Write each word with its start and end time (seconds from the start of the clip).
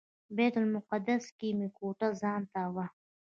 بیت 0.35 0.53
المقدس 0.61 1.23
کې 1.37 1.49
مې 1.57 1.67
کوټه 1.77 2.07
ځانته 2.21 2.61
وه. 2.73 2.85